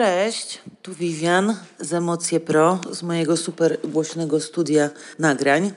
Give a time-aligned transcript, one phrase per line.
[0.00, 5.72] Cześć, tu Vivian z Emocje Pro, z mojego super głośnego studia nagrań,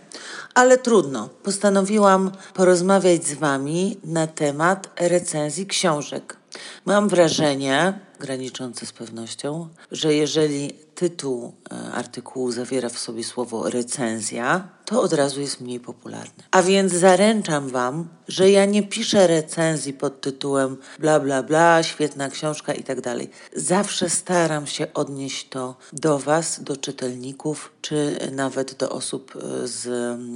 [0.53, 1.29] ale trudno.
[1.43, 6.38] Postanowiłam porozmawiać z Wami na temat recenzji książek.
[6.86, 10.74] Mam wrażenie, graniczące z pewnością, że jeżeli
[11.04, 16.44] tytuł e, artykułu zawiera w sobie słowo recenzja, to od razu jest mniej popularny.
[16.52, 22.30] A więc zaręczam Wam, że ja nie piszę recenzji pod tytułem bla bla bla, świetna
[22.30, 23.30] książka i tak dalej.
[23.56, 29.88] Zawsze staram się odnieść to do Was, do czytelników, czy nawet do osób e, z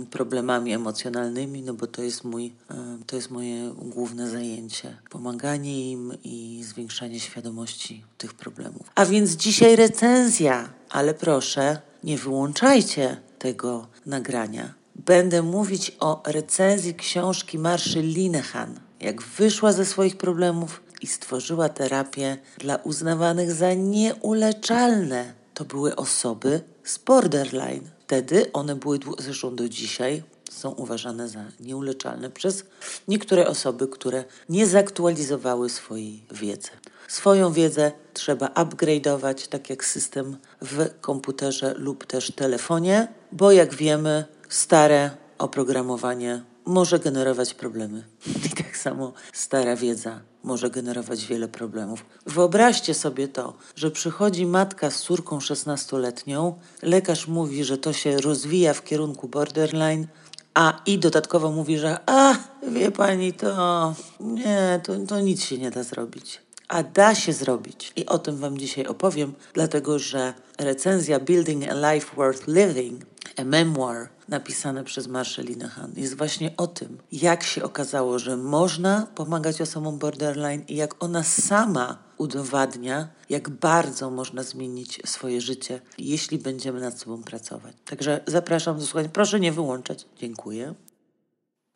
[0.10, 2.76] problemami emocjonalnymi, no bo to jest mój, e,
[3.08, 4.98] to jest moje główne zajęcie.
[5.10, 8.92] Pomaganie im i zwiększanie świadomości tych problemów.
[8.96, 10.57] A więc dzisiaj recenzja,
[10.90, 14.74] ale proszę, nie wyłączajcie tego nagrania.
[14.96, 22.38] Będę mówić o recenzji książki Marszy Linehan, jak wyszła ze swoich problemów i stworzyła terapię
[22.58, 25.34] dla uznawanych za nieuleczalne.
[25.54, 27.90] To były osoby z borderline.
[28.00, 32.64] Wtedy one były, zresztą do dzisiaj, są uważane za nieuleczalne przez
[33.08, 36.70] niektóre osoby, które nie zaktualizowały swojej wiedzy.
[37.08, 44.26] Swoją wiedzę trzeba upgrade'ować, tak jak system w komputerze lub też telefonie, bo jak wiemy,
[44.50, 48.04] stare oprogramowanie może generować problemy.
[48.46, 52.06] I tak samo stara wiedza może generować wiele problemów.
[52.26, 58.74] Wyobraźcie sobie to, że przychodzi matka z córką 16-letnią, lekarz mówi, że to się rozwija
[58.74, 60.08] w kierunku borderline,
[60.54, 62.36] a i dodatkowo mówi, że a,
[62.68, 66.47] wie pani, to nie, to, to nic się nie da zrobić.
[66.68, 67.94] A da się zrobić.
[67.96, 73.06] I o tym Wam dzisiaj opowiem, dlatego że recenzja Building a Life Worth Living,
[73.38, 79.08] a memoir napisane przez Marsha Linehan, jest właśnie o tym, jak się okazało, że można
[79.16, 86.38] pomagać osobom borderline i jak ona sama udowadnia, jak bardzo można zmienić swoje życie, jeśli
[86.38, 87.76] będziemy nad sobą pracować.
[87.86, 89.10] Także zapraszam do słuchania.
[89.10, 90.06] Proszę nie wyłączać.
[90.18, 90.74] Dziękuję.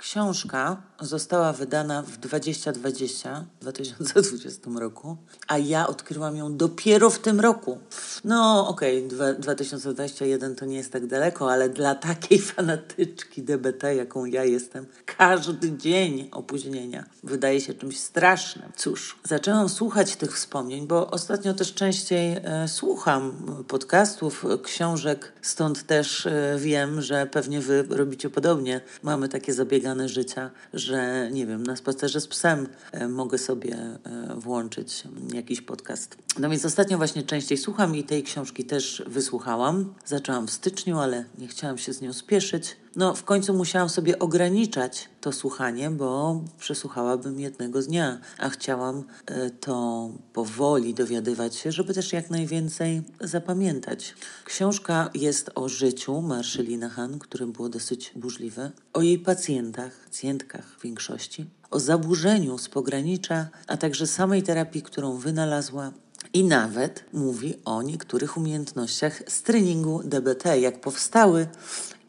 [0.02, 5.18] Książka została wydana w 2020, 2020 roku,
[5.48, 7.80] a ja odkryłam ją dopiero w tym roku.
[8.24, 14.26] No okej, okay, 2021 to nie jest tak daleko, ale dla takiej fanatyczki DBT, jaką
[14.26, 18.72] ja jestem, każdy dzień opóźnienia wydaje się czymś strasznym.
[18.76, 23.34] Cóż, zaczęłam słuchać tych wspomnień, bo ostatnio też częściej e, słucham
[23.68, 28.82] podcastów, książek, stąd też e, wiem, że pewnie wy robicie podobnie.
[29.04, 34.00] Mamy takie zabiegane życia, że nie wiem, na spacerze z psem e, mogę sobie e,
[34.36, 35.04] włączyć
[35.34, 36.18] jakiś podcast.
[36.40, 39.94] No więc ostatnio właśnie częściej słucham i tej książki też wysłuchałam.
[40.06, 42.76] Zaczęłam w styczniu, ale nie chciałam się z nią spieszyć.
[42.96, 49.50] No, w końcu musiałam sobie ograniczać to słuchanie, bo przesłuchałabym jednego dnia, a chciałam e,
[49.50, 54.16] to powoli dowiadywać się, żeby też jak najwięcej zapamiętać.
[54.46, 60.84] Książka jest o życiu Marszeli Han, które było dosyć burzliwe, o jej pacjentach, pacjentkach w
[60.84, 65.92] większości, o zaburzeniu z pogranicza, a także samej terapii, którą wynalazła
[66.34, 71.48] i nawet mówi o niektórych umiejętnościach z treningu DBT, jak powstały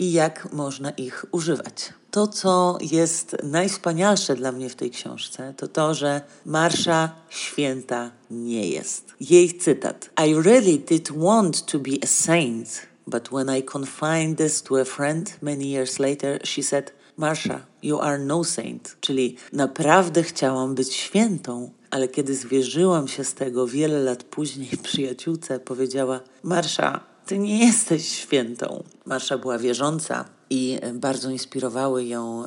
[0.03, 1.93] i jak można ich używać.
[2.11, 8.69] To, co jest najwspanialsze dla mnie w tej książce, to to, że Marsza święta nie
[8.69, 9.15] jest.
[9.21, 14.63] Jej cytat: I really did want to be a saint, but when I confined this
[14.63, 18.97] to a friend many years later, she said, Marsha, you are no saint.
[19.01, 25.61] Czyli naprawdę chciałam być świętą, ale kiedy zwierzyłam się z tego wiele lat później przyjaciółce,
[25.61, 28.85] powiedziała: Marsza, ty nie jesteś świętą.
[29.07, 32.45] Marsza była wierząca i bardzo inspirowały ją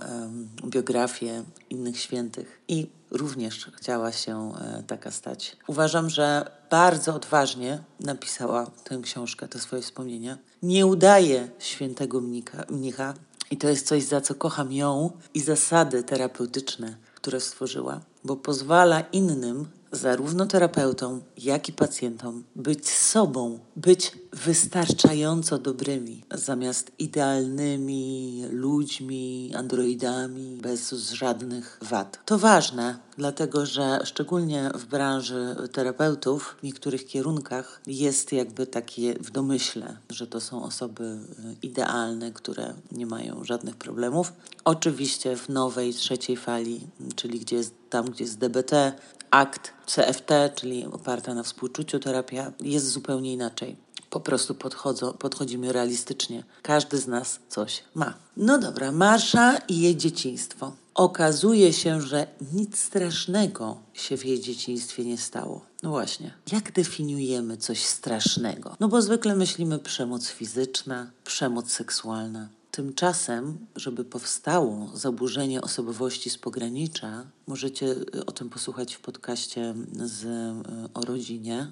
[0.66, 5.58] biografie innych świętych i również chciała się e, taka stać.
[5.68, 10.38] Uważam, że bardzo odważnie napisała tę książkę, te swoje wspomnienia.
[10.64, 13.14] Nie udaje świętego mnika, mnicha
[13.52, 19.02] i to jest coś, za co kocham ją i zasady terapeutyczne, które stworzyła, bo pozwala
[19.02, 30.58] innym zarówno terapeutom, jak i pacjentom być sobą, być wystarczająco dobrymi, zamiast idealnymi ludźmi, androidami,
[30.62, 32.20] bez żadnych wad.
[32.26, 39.32] To ważne, dlatego że szczególnie w branży terapeutów, w niektórych kierunkach jest jakby takie w
[39.32, 41.18] domyśle, że to są osoby y,
[41.62, 44.34] idealne, które nie mają żadnych problemów.
[44.66, 48.94] Oczywiście w nowej, trzeciej fali, czyli gdzie jest, tam, gdzie jest DBT,
[49.36, 53.76] akt CFT, czyli oparta na współczuciu terapia, jest zupełnie inaczej.
[54.10, 56.44] Po prostu podchodzą, podchodzimy realistycznie.
[56.62, 58.14] Każdy z nas coś ma.
[58.38, 60.72] No dobra, Marsza i jej dzieciństwo.
[60.96, 65.66] okazuje się, że nic strasznego się w jej dzieciństwie nie stało.
[65.84, 68.76] No właśnie, jak definiujemy coś strasznego?
[68.80, 72.48] No bo zwykle myślimy przemoc fizyczna, przemoc seksualna.
[72.76, 80.24] Tymczasem, żeby powstało zaburzenie osobowości z pogranicza, możecie y, o tym posłuchać w podcaście z,
[80.24, 81.72] y, o rodzinie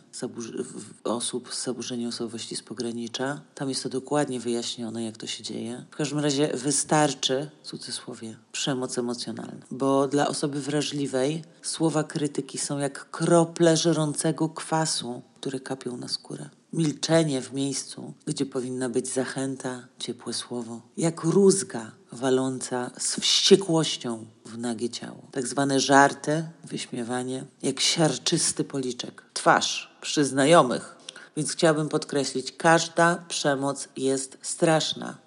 [1.03, 3.41] osób z zaburzeniem osobowości z pogranicza.
[3.55, 5.85] Tam jest to dokładnie wyjaśnione, jak to się dzieje.
[5.91, 12.77] W każdym razie wystarczy, w cudzysłowie, przemoc emocjonalna, bo dla osoby wrażliwej słowa krytyki są
[12.77, 19.87] jak krople żerącego kwasu, które kapią na skórę milczenie w miejscu, gdzie powinna być zachęta,
[19.99, 25.27] ciepłe słowo, jak rózga waląca z wściekłością w nagie ciało.
[25.31, 29.23] Tak zwane żarty, wyśmiewanie, jak siarczysty policzek.
[29.33, 30.95] Twarz przy znajomych.
[31.37, 35.17] Więc chciałabym podkreślić, każda przemoc jest straszna.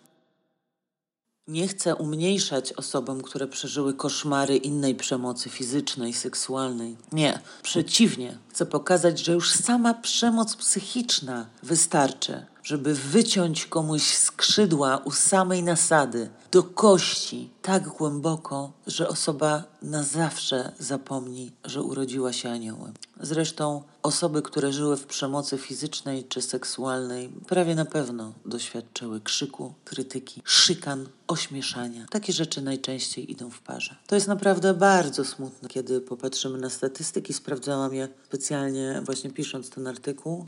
[1.49, 6.97] Nie chcę umniejszać osobom, które przeżyły koszmary innej przemocy fizycznej, seksualnej.
[7.13, 15.11] Nie, przeciwnie, chcę pokazać, że już sama przemoc psychiczna wystarczy, żeby wyciąć komuś skrzydła u
[15.11, 22.95] samej nasady, do kości, tak głęboko, że osoba na zawsze zapomni, że urodziła się aniołem.
[23.21, 30.43] Zresztą osoby, które żyły w przemocy fizycznej czy seksualnej, prawie na pewno doświadczyły krzyku, krytyki,
[30.45, 32.07] szykan, ośmieszania.
[32.11, 33.97] Takie rzeczy najczęściej idą w parze.
[34.07, 37.33] To jest naprawdę bardzo smutne, kiedy popatrzymy na statystyki.
[37.33, 40.47] Sprawdzałam je specjalnie właśnie pisząc ten artykuł.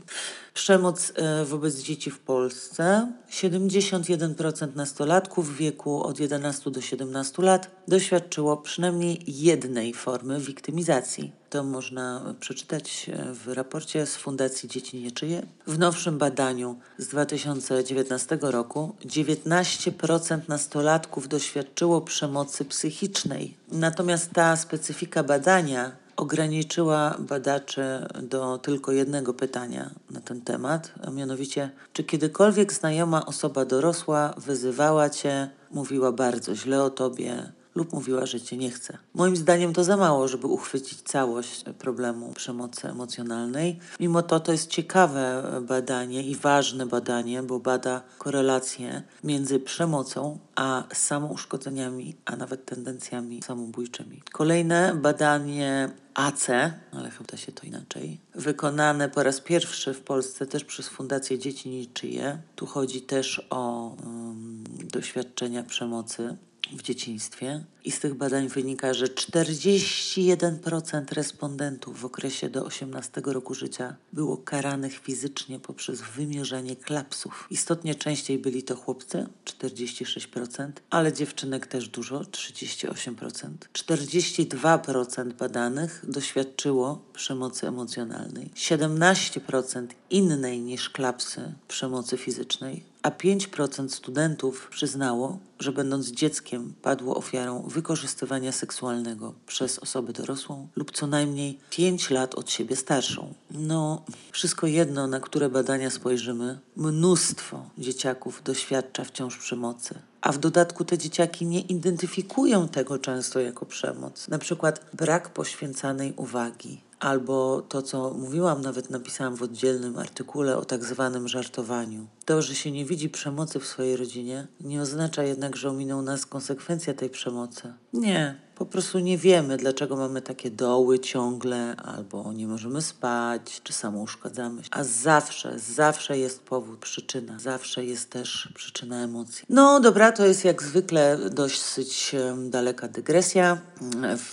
[0.53, 3.11] Przemoc e, wobec dzieci w Polsce.
[3.31, 11.31] 71% nastolatków w wieku od 11 do 17 lat doświadczyło przynajmniej jednej formy wiktymizacji.
[11.49, 15.45] To można przeczytać w raporcie z Fundacji Dzieci Nieczyje.
[15.67, 23.57] W nowszym badaniu z 2019 roku 19% nastolatków doświadczyło przemocy psychicznej.
[23.71, 31.69] Natomiast ta specyfika badania ograniczyła badaczy do tylko jednego pytania na ten temat, a mianowicie,
[31.93, 38.41] czy kiedykolwiek znajoma osoba dorosła wyzywała cię, mówiła bardzo źle o tobie, lub mówiła, że
[38.41, 38.97] cię nie chce.
[39.13, 43.79] Moim zdaniem to za mało, żeby uchwycić całość problemu przemocy emocjonalnej.
[43.99, 50.83] Mimo to to jest ciekawe badanie i ważne badanie, bo bada korelację między przemocą a
[50.93, 54.21] samouszkodzeniami, a nawet tendencjami samobójczymi.
[54.31, 56.47] Kolejne badanie AC,
[56.91, 61.69] ale chyba się to inaczej, wykonane po raz pierwszy w Polsce też przez Fundację Dzieci
[61.69, 62.41] Niczyje.
[62.55, 66.37] Tu chodzi też o um, doświadczenia przemocy
[66.73, 73.53] w dzieciństwie i z tych badań wynika, że 41% respondentów w okresie do 18 roku
[73.53, 77.47] życia było karanych fizycznie poprzez wymierzanie klapsów.
[77.51, 83.49] Istotnie częściej byli to chłopcy, 46%, ale dziewczynek też dużo, 38%.
[83.73, 95.39] 42% badanych doświadczyło przemocy emocjonalnej, 17% innej niż klapsy przemocy fizycznej, a 5% studentów przyznało,
[95.59, 102.35] że będąc dzieckiem padło ofiarą wykorzystywania seksualnego przez osobę dorosłą lub co najmniej 5 lat
[102.35, 103.33] od siebie starszą.
[103.51, 109.95] No, wszystko jedno, na które badania spojrzymy, mnóstwo dzieciaków doświadcza wciąż przemocy.
[110.21, 114.27] A w dodatku te dzieciaki nie identyfikują tego często jako przemoc.
[114.27, 120.65] Na przykład brak poświęcanej uwagi, albo to, co mówiłam, nawet napisałam w oddzielnym artykule o
[120.65, 122.07] tak zwanym żartowaniu.
[122.25, 126.25] To, że się nie widzi przemocy w swojej rodzinie, nie oznacza jednak, że ominą nas
[126.25, 127.73] konsekwencja tej przemocy.
[127.93, 133.73] Nie, po prostu nie wiemy, dlaczego mamy takie doły ciągle, albo nie możemy spać, czy
[133.73, 134.61] samo uszkadzamy.
[134.71, 137.39] A zawsze, zawsze jest powód, przyczyna.
[137.39, 139.45] Zawsze jest też przyczyna emocji.
[139.49, 142.15] No dobra, to jest jak zwykle dosyć
[142.49, 143.61] daleka dygresja.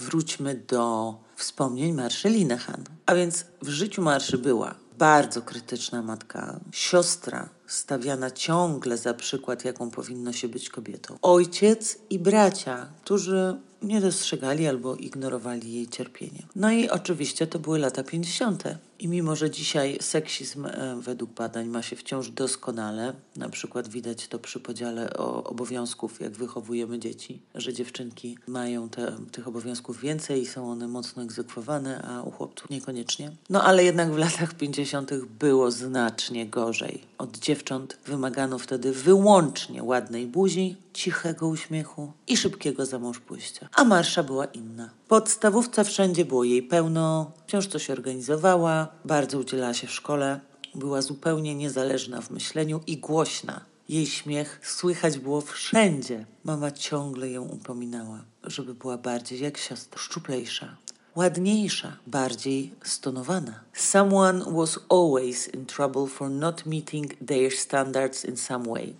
[0.00, 2.84] Wróćmy do wspomnień Marszy Linehan.
[3.06, 9.90] A więc w życiu Marszy była bardzo krytyczna matka, siostra stawiana ciągle za przykład, jaką
[9.90, 16.42] powinno się być kobietą, ojciec i bracia, którzy nie dostrzegali albo ignorowali jej cierpienie.
[16.56, 18.64] No i oczywiście to były lata 50.
[18.98, 24.28] I mimo, że dzisiaj seksizm e, według badań ma się wciąż doskonale, na przykład widać
[24.28, 25.12] to przy podziale
[25.44, 31.22] obowiązków, jak wychowujemy dzieci, że dziewczynki mają te, tych obowiązków więcej i są one mocno
[31.22, 33.30] egzekwowane, a u chłopców niekoniecznie.
[33.50, 35.14] No ale jednak w latach 50.
[35.38, 37.02] było znacznie gorzej.
[37.18, 43.68] Od dziewcząt wymagano wtedy wyłącznie ładnej buzi, cichego uśmiechu i szybkiego zamąż pójścia.
[43.74, 44.90] A marsza była inna.
[45.08, 50.40] Podstawówce wszędzie było jej pełno, wciąż coś organizowała, bardzo udzielała się w szkole,
[50.74, 53.60] była zupełnie niezależna w myśleniu i głośna.
[53.88, 56.26] Jej śmiech słychać było wszędzie.
[56.44, 60.76] Mama ciągle ją upominała, żeby była bardziej jak siostra, szczuplejsza,
[61.16, 63.60] ładniejsza, bardziej stonowana.
[63.72, 68.94] Someone was always in trouble for not meeting their standards in some way.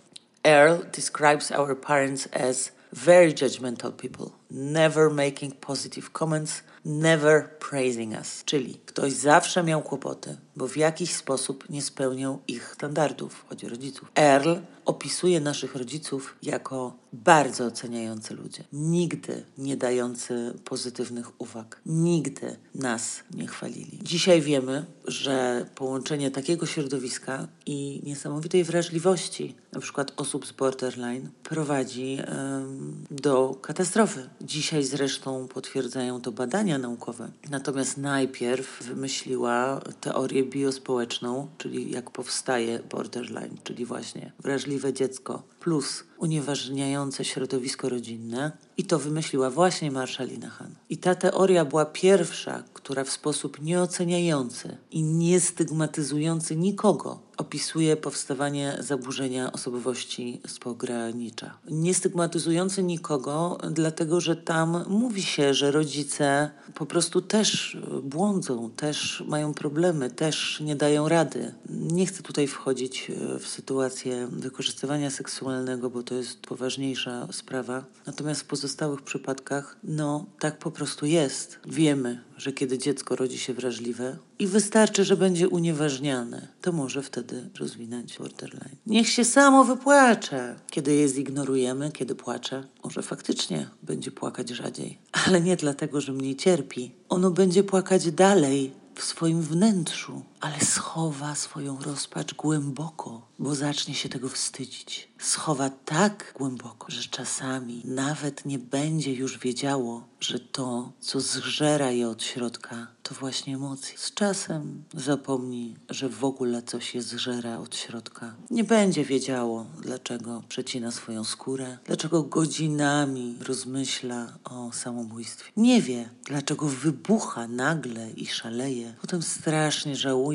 [0.47, 8.43] Earl describes our parents as very judgmental people, never making positive comments, never praising us.
[8.45, 13.69] Czyli ktoś zawsze miał kłopoty, bo w jakiś sposób nie spełniał ich standardów, chodzi o
[13.69, 14.11] rodziców.
[14.15, 23.23] Earl opisuje naszych rodziców jako bardzo oceniający ludzie, nigdy nie dający pozytywnych uwag, nigdy nas
[23.33, 23.99] nie chwalili.
[24.03, 32.17] Dzisiaj wiemy, że połączenie takiego środowiska i niesamowitej wrażliwości, na przykład osób z borderline, prowadzi
[32.27, 34.29] um, do katastrofy.
[34.41, 37.31] Dzisiaj zresztą potwierdzają to badania naukowe.
[37.49, 47.25] Natomiast najpierw wymyśliła teorię biospołeczną, czyli jak powstaje borderline, czyli właśnie wrażliwe dziecko plus unieważniające
[47.25, 50.75] środowisko rodzinne i to wymyśliła właśnie Marszalina Han.
[50.89, 59.51] I ta teoria była pierwsza, która w sposób nieoceniający i niestygmatyzujący nikogo opisuje powstawanie zaburzenia
[59.51, 61.57] osobowości z pogranicza.
[61.69, 69.53] Niestygmatyzujący nikogo, dlatego że tam mówi się, że rodzice po prostu też błądzą, też mają
[69.53, 71.53] problemy, też nie dają rady.
[71.69, 77.85] Nie chcę tutaj wchodzić w sytuację wykorzystywania seksualnego, bo to jest poważniejsza sprawa.
[78.05, 81.59] Natomiast w pozostałych przypadkach, no tak po prostu jest.
[81.65, 87.49] Wiemy, że kiedy dziecko rodzi się wrażliwe i wystarczy, że będzie unieważniane, to może wtedy
[87.59, 88.75] rozwinąć borderline.
[88.85, 90.55] Niech się samo wypłacze.
[90.69, 94.97] Kiedy je zignorujemy, kiedy płacze, może faktycznie będzie płakać rzadziej.
[95.25, 96.91] Ale nie dlatego, że mniej cierpi.
[97.09, 104.09] Ono będzie płakać dalej, w swoim wnętrzu, ale schowa swoją rozpacz głęboko, bo zacznie się
[104.09, 105.09] tego wstydzić.
[105.19, 112.09] Schowa tak głęboko, że czasami nawet nie będzie już wiedziało, że to, co zżera je
[112.09, 113.97] od środka, to właśnie emocje.
[113.97, 118.35] Z czasem zapomni, że w ogóle coś je zżera od środka.
[118.49, 125.51] Nie będzie wiedziało, dlaczego przecina swoją skórę, dlaczego godzinami rozmyśla o samobójstwie.
[125.57, 128.93] Nie wie, dlaczego wybucha nagle i szaleje.
[129.01, 130.26] Potem strasznie żałuje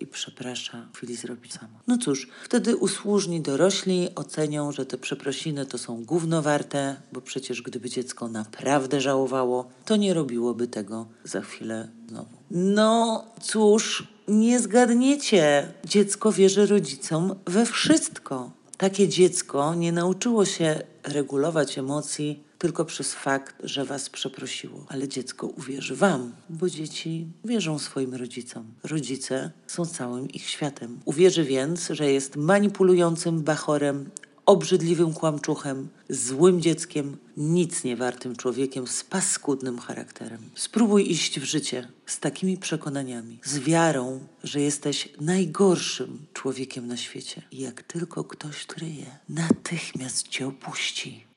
[0.00, 1.78] i przeprasza, w chwili zrobić samo.
[1.86, 7.62] No cóż, wtedy usłużni dorośli ocenią, że te przeprosiny to są gówno warte, bo przecież
[7.62, 12.36] gdyby dziecko naprawdę żałowało, to nie robiłoby tego za chwilę znowu.
[12.50, 15.72] No cóż, nie zgadniecie.
[15.84, 18.50] Dziecko wierzy rodzicom we wszystko.
[18.76, 24.86] Takie dziecko nie nauczyło się regulować emocji tylko przez fakt, że was przeprosiło.
[24.88, 28.64] Ale dziecko uwierzy wam, bo dzieci wierzą swoim rodzicom.
[28.84, 31.00] Rodzice są całym ich światem.
[31.04, 34.10] Uwierzy więc, że jest manipulującym bachorem,
[34.46, 40.50] obrzydliwym kłamczuchem, złym dzieckiem, nic nie wartym człowiekiem z paskudnym charakterem.
[40.54, 47.42] Spróbuj iść w życie z takimi przekonaniami, z wiarą, że jesteś najgorszym człowiekiem na świecie.
[47.52, 51.27] I jak tylko ktoś kryje, natychmiast cię opuści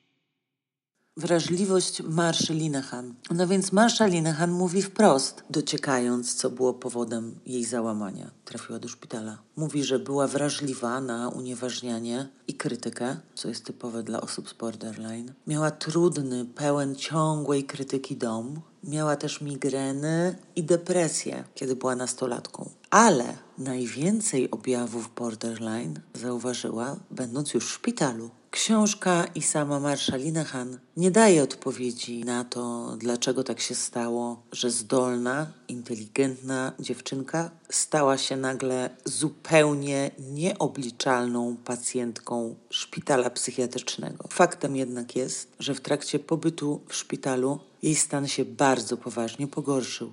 [1.17, 3.13] wrażliwość Marszy Linehan.
[3.31, 8.31] No więc Marsza Linehan mówi wprost, dociekając, co było powodem jej załamania.
[8.45, 9.37] Trafiła do szpitala.
[9.55, 15.33] Mówi, że była wrażliwa na unieważnianie i krytykę, co jest typowe dla osób z borderline.
[15.47, 18.61] Miała trudny, pełen ciągłej krytyki dom.
[18.83, 22.69] Miała też migreny i depresję, kiedy była nastolatką.
[22.89, 28.29] Ale najwięcej objawów borderline zauważyła, będąc już w szpitalu.
[28.51, 34.71] Książka i sama Marszalina Han nie daje odpowiedzi na to, dlaczego tak się stało, że
[34.71, 44.27] zdolna, inteligentna dziewczynka stała się nagle zupełnie nieobliczalną pacjentką szpitala psychiatrycznego.
[44.29, 50.11] Faktem jednak jest, że w trakcie pobytu w szpitalu jej stan się bardzo poważnie pogorszył.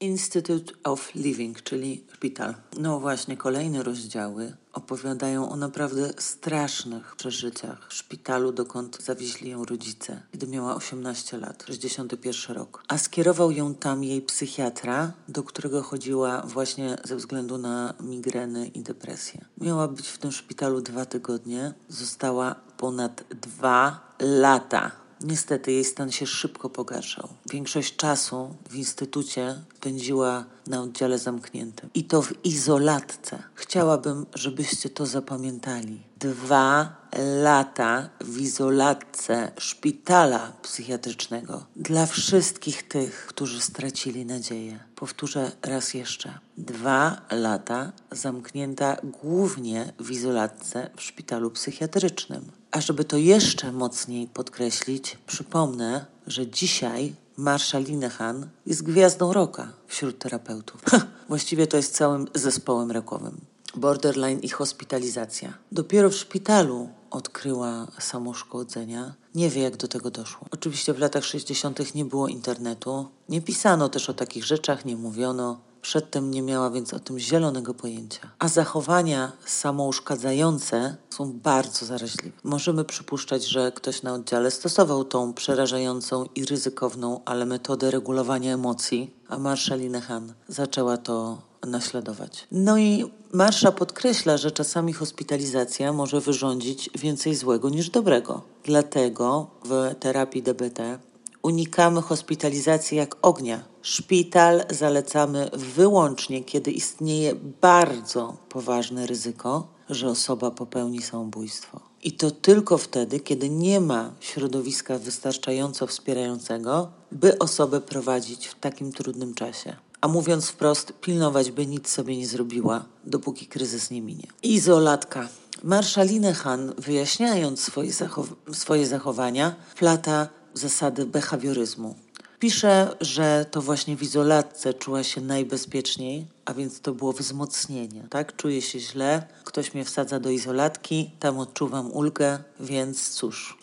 [0.00, 2.54] Institute of Living, czyli szpital.
[2.80, 10.22] No właśnie, kolejne rozdziały opowiadają o naprawdę strasznych przeżyciach w szpitalu, dokąd zawieźli ją rodzice,
[10.32, 12.82] kiedy miała 18 lat, 61 rok.
[12.88, 18.82] A skierował ją tam jej psychiatra, do którego chodziła właśnie ze względu na migreny i
[18.82, 19.44] depresję.
[19.60, 26.26] Miała być w tym szpitalu dwa tygodnie, została ponad dwa lata Niestety jej stan się
[26.26, 27.28] szybko pogarszał.
[27.50, 33.42] Większość czasu w instytucie spędziła na oddziale zamkniętym i to w izolatce.
[33.54, 36.02] Chciałabym, żebyście to zapamiętali.
[36.16, 36.96] Dwa
[37.42, 44.78] lata w izolatce szpitala psychiatrycznego dla wszystkich tych, którzy stracili nadzieję.
[44.94, 46.38] Powtórzę raz jeszcze.
[46.56, 52.50] Dwa lata zamknięta głównie w izolatce w szpitalu psychiatrycznym.
[52.70, 60.18] A żeby to jeszcze mocniej podkreślić, przypomnę, że dzisiaj Marsha Linehan jest gwiazdą roka wśród
[60.18, 60.80] terapeutów.
[61.28, 63.40] Właściwie to jest całym zespołem rokowym.
[63.74, 65.52] Borderline i hospitalizacja.
[65.72, 69.14] Dopiero w szpitalu odkryła samoszkodzenia.
[69.34, 70.46] Nie wie, jak do tego doszło.
[70.50, 71.94] Oczywiście w latach 60.
[71.94, 75.60] nie było internetu, nie pisano też o takich rzeczach, nie mówiono.
[75.82, 78.30] Przedtem nie miała więc o tym zielonego pojęcia.
[78.38, 82.38] A zachowania samouszkadzające są bardzo zaraźliwe.
[82.44, 89.14] Możemy przypuszczać, że ktoś na oddziale stosował tą przerażającą i ryzykowną, ale metodę regulowania emocji,
[89.28, 92.46] a Marsha Linehan zaczęła to naśladować.
[92.52, 98.42] No i Marsza podkreśla, że czasami hospitalizacja może wyrządzić więcej złego niż dobrego.
[98.64, 100.98] Dlatego w terapii DBT
[101.42, 103.64] unikamy hospitalizacji jak ognia.
[103.82, 111.80] Szpital zalecamy wyłącznie, kiedy istnieje bardzo poważne ryzyko, że osoba popełni samobójstwo.
[112.02, 118.92] I to tylko wtedy, kiedy nie ma środowiska wystarczająco wspierającego, by osobę prowadzić w takim
[118.92, 124.26] trudnym czasie a mówiąc wprost, pilnować, by nic sobie nie zrobiła, dopóki kryzys nie minie.
[124.42, 125.28] Izolatka.
[125.62, 131.94] Marsza Linehan, wyjaśniając swoje, zachow swoje zachowania, plata zasady behawioryzmu.
[132.38, 138.06] Pisze, że to właśnie w izolatce czuła się najbezpieczniej, a więc to było wzmocnienie.
[138.10, 138.36] Tak?
[138.36, 143.58] Czuję się źle, ktoś mnie wsadza do izolatki, tam odczuwam ulgę, więc cóż,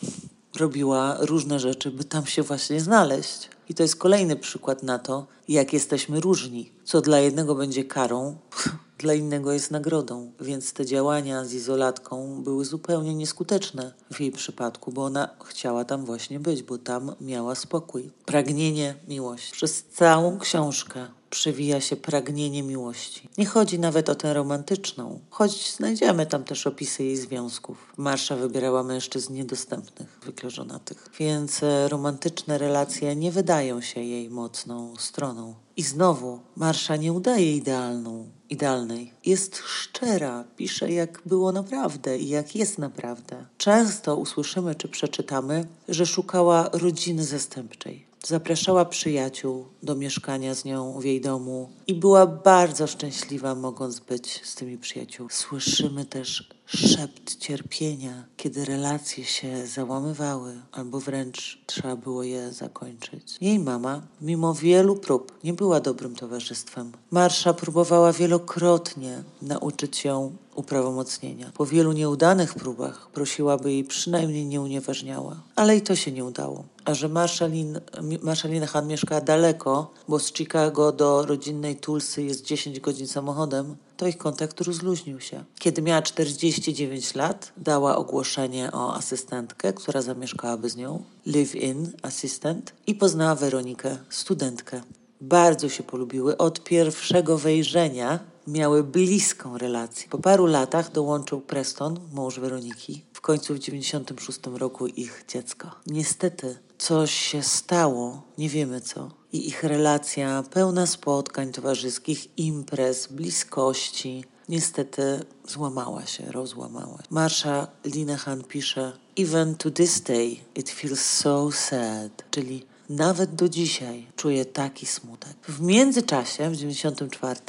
[0.55, 3.49] robiła różne rzeczy, by tam się właśnie znaleźć.
[3.69, 6.72] I to jest kolejny przykład na to, jak jesteśmy różni.
[6.84, 8.38] Co dla jednego będzie karą,
[8.98, 10.31] dla innego jest nagrodą.
[10.41, 16.05] Więc te działania z izolatką były zupełnie nieskuteczne w jej przypadku, bo ona chciała tam
[16.05, 18.12] właśnie być, bo tam miała spokój.
[18.25, 19.51] Pragnienie miłości.
[19.51, 23.30] Przez całą książkę przewija się pragnienie miłości.
[23.38, 27.94] Nie chodzi nawet o tę romantyczną, choć znajdziemy tam też opisy jej związków.
[27.98, 34.94] Marsza wybierała mężczyzn niedostępnych, zwykle żonatych, więc e, romantyczne relacje nie wydają się jej mocną
[34.98, 35.56] stroną.
[35.77, 39.13] I znowu Marsza nie udaje idealną, idealnej.
[39.25, 43.46] Jest szczera, pisze jak było naprawdę i jak jest naprawdę.
[43.58, 48.05] Często usłyszymy czy przeczytamy, że szukała rodziny zastępczej.
[48.27, 54.41] Zapraszała przyjaciół do mieszkania z nią w jej domu i była bardzo szczęśliwa, mogąc być
[54.43, 55.33] z tymi przyjaciółmi.
[55.33, 63.38] Słyszymy też szept cierpienia, kiedy relacje się załamywały, albo wręcz trzeba było je zakończyć.
[63.41, 66.91] Jej mama, mimo wielu prób, nie była dobrym towarzystwem.
[67.12, 71.51] Marsza próbowała wielokrotnie nauczyć ją uprawomocnienia.
[71.54, 76.25] Po wielu nieudanych próbach prosiła, by jej przynajmniej nie unieważniała, ale i to się nie
[76.25, 76.63] udało.
[76.86, 77.80] A że Marszalin,
[78.21, 84.08] Marszalina Han mieszkała daleko, bo z Chicago do rodzinnej Tulsy jest 10 godzin samochodem, to
[84.08, 85.43] ich kontakt rozluźnił się.
[85.60, 92.95] Kiedy miała 49 lat, dała ogłoszenie o asystentkę, która zamieszkałaby z nią, live-in assistant, i
[92.95, 94.81] poznała Weronikę, studentkę.
[95.21, 100.08] Bardzo się polubiły od pierwszego wejrzenia, miały bliską relację.
[100.10, 105.71] Po paru latach dołączył Preston, mąż Weroniki, w końcu w 96 roku ich dziecko.
[105.88, 109.12] Niestety coś się stało, nie wiemy co.
[109.36, 117.00] I ich relacja pełna spotkań towarzyskich, imprez, bliskości, niestety złamała się, rozłamała.
[117.10, 124.08] Marsha Linehan pisze Even to this day it feels so sad, czyli nawet do dzisiaj
[124.15, 125.38] czuję taki smutek.
[125.48, 127.39] W międzyczasie, w 94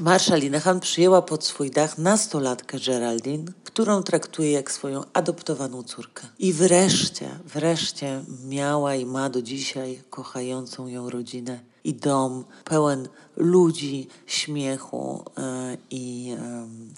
[0.00, 6.26] Marsha Linehan przyjęła pod swój dach nastolatkę Geraldine, którą traktuje jak swoją adoptowaną córkę.
[6.38, 14.08] I wreszcie, wreszcie miała i ma do dzisiaj kochającą ją rodzinę i dom pełen ludzi,
[14.26, 16.36] śmiechu e, i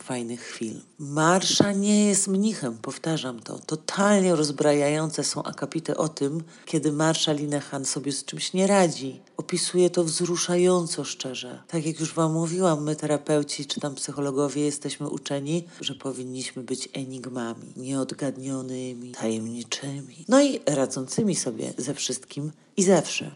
[0.03, 0.74] fajnych chwil.
[0.98, 3.59] Marsza nie jest mnichem, powtarzam to.
[3.59, 9.20] Totalnie rozbrajające są akapity o tym, kiedy Marsza Linehan sobie z czymś nie radzi.
[9.37, 11.62] Opisuje to wzruszająco szczerze.
[11.68, 16.88] Tak jak już Wam mówiłam, my terapeuci czy tam psychologowie jesteśmy uczeni, że powinniśmy być
[16.92, 23.31] enigmami, nieodgadnionymi, tajemniczymi, no i radzącymi sobie ze wszystkim i zawsze.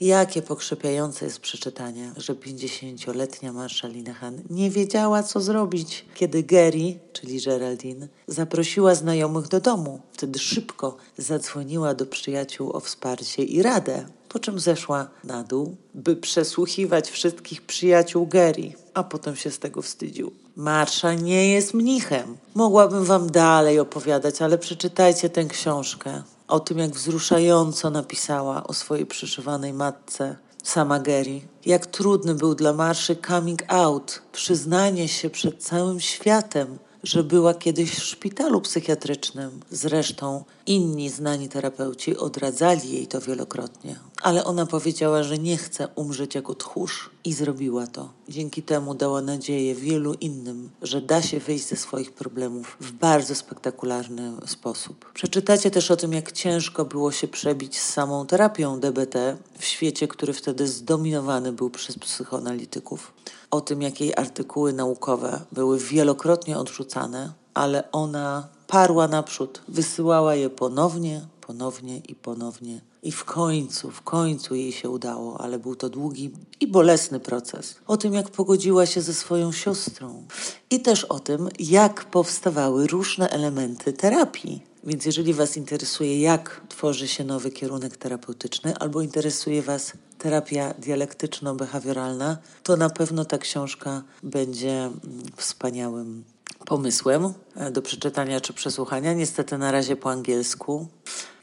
[0.00, 7.42] Jakie pokrzepiające jest przeczytanie, że 50-letnia Marsha Linehan nie wiedziała, co zrobić, kiedy Gary, czyli
[7.42, 10.00] Geraldine, zaprosiła znajomych do domu.
[10.12, 16.16] Wtedy szybko zadzwoniła do przyjaciół o wsparcie i radę, po czym zeszła na dół, by
[16.16, 20.32] przesłuchiwać wszystkich przyjaciół Gary, a potem się z tego wstydził.
[20.56, 22.36] Marsza nie jest mnichem.
[22.54, 29.06] Mogłabym wam dalej opowiadać, ale przeczytajcie tę książkę o tym, jak wzruszająco napisała o swojej
[29.06, 31.40] przyszywanej matce sama Gary.
[31.66, 37.90] Jak trudny był dla Marszy coming out, przyznanie się przed całym światem, że była kiedyś
[37.90, 39.60] w szpitalu psychiatrycznym.
[39.70, 43.96] Zresztą inni znani terapeuci odradzali jej to wielokrotnie.
[44.22, 48.08] Ale ona powiedziała, że nie chce umrzeć jako tchórz i zrobiła to.
[48.28, 53.34] Dzięki temu dała nadzieję wielu innym, że da się wyjść ze swoich problemów w bardzo
[53.34, 55.12] spektakularny sposób.
[55.14, 60.08] Przeczytacie też o tym, jak ciężko było się przebić z samą terapią DBT w świecie,
[60.08, 63.12] który wtedy zdominowany był przez psychoanalityków
[63.50, 70.50] o tym, jak jej artykuły naukowe były wielokrotnie odrzucane, ale ona parła naprzód, wysyłała je
[70.50, 72.80] ponownie, ponownie i ponownie.
[73.02, 76.30] I w końcu, w końcu jej się udało, ale był to długi
[76.60, 77.74] i bolesny proces.
[77.86, 80.26] O tym, jak pogodziła się ze swoją siostrą,
[80.70, 84.62] i też o tym, jak powstawały różne elementy terapii.
[84.84, 92.36] Więc jeżeli Was interesuje, jak tworzy się nowy kierunek terapeutyczny, albo interesuje Was terapia dialektyczno-behawioralna,
[92.62, 94.94] to na pewno ta książka będzie mm,
[95.36, 96.24] wspaniałym
[96.66, 99.12] pomysłem e, do przeczytania czy przesłuchania.
[99.12, 100.86] Niestety na razie po angielsku.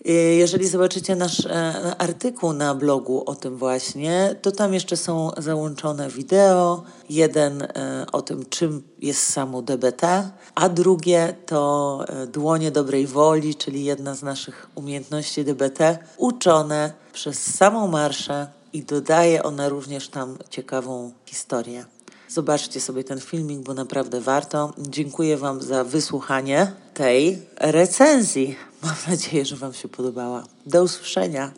[0.06, 5.32] E, jeżeli zobaczycie nasz e, artykuł na blogu o tym właśnie, to tam jeszcze są
[5.38, 6.84] załączone wideo.
[7.10, 7.68] Jeden
[8.12, 14.24] o tym, czym jest samo DBT, a drugie to dłonie dobrej woli, czyli jedna z
[14.24, 21.86] naszych umiejętności DBT, uczone przez samą marszę i dodaje ona również tam ciekawą historię.
[22.30, 24.74] Zobaczcie sobie ten filmik, bo naprawdę warto.
[24.78, 28.56] Dziękuję Wam za wysłuchanie tej recenzji.
[28.86, 30.44] Mam nadzieję, że Wam się podobała.
[30.66, 31.52] Do usłyszenia.